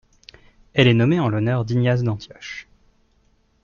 Elle 0.73 0.87
est 0.87 0.95
nommée 0.95 1.19
en 1.19 1.29
l'honneur 1.29 1.63
d'Ignace 1.63 2.01
d'Antioche. 2.01 2.67